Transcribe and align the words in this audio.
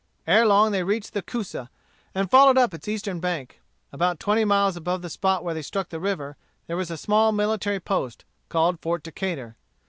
Ere 0.25 0.47
long 0.47 0.71
they 0.71 0.81
reached 0.81 1.13
the 1.13 1.21
Coosa, 1.21 1.69
and 2.15 2.31
followed 2.31 2.57
up 2.57 2.73
its 2.73 2.87
eastern 2.87 3.19
bank. 3.19 3.61
About 3.91 4.19
twenty 4.19 4.43
miles 4.43 4.75
above 4.75 5.03
the 5.03 5.11
spot 5.11 5.43
where 5.43 5.53
they 5.53 5.61
struck 5.61 5.89
the 5.89 5.99
river 5.99 6.37
there 6.65 6.75
was 6.75 6.89
a 6.89 6.97
small 6.97 7.31
military 7.31 7.79
post, 7.79 8.25
called 8.49 8.79
Fort 8.79 9.03
Decatur. 9.03 9.57